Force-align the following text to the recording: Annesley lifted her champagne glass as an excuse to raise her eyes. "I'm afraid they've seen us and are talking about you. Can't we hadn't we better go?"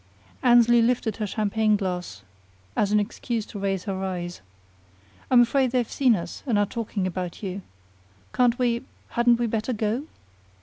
Annesley 0.41 0.81
lifted 0.81 1.17
her 1.17 1.27
champagne 1.27 1.75
glass 1.77 2.23
as 2.75 2.91
an 2.91 2.99
excuse 2.99 3.45
to 3.45 3.59
raise 3.59 3.83
her 3.83 4.03
eyes. 4.03 4.41
"I'm 5.29 5.41
afraid 5.41 5.69
they've 5.69 5.87
seen 5.91 6.15
us 6.15 6.41
and 6.47 6.57
are 6.57 6.65
talking 6.65 7.05
about 7.05 7.43
you. 7.43 7.61
Can't 8.33 8.57
we 8.57 8.83
hadn't 9.11 9.37
we 9.39 9.45
better 9.45 9.73
go?" 9.73 10.07